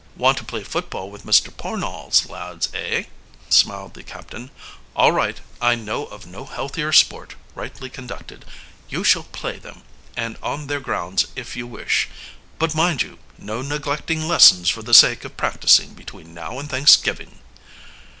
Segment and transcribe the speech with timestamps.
[0.17, 1.55] "Want to play football with Mr.
[1.55, 3.03] Pornell's lads, eh?"
[3.49, 4.49] smiled the captain.
[4.95, 8.43] "All right, I know of no healthier sport, rightly conducted.
[8.89, 9.83] You shall play them,
[10.17, 12.09] and on their grounds if you wish.
[12.57, 17.37] But, mind you, no neglecting lessons for the sake of practicing between now and Thanksgiving!"